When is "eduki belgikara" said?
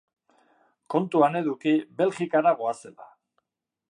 1.41-2.57